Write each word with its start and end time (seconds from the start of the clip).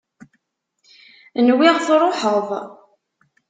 Nwiɣ 1.47 1.75
truḥeḍ. 1.85 2.49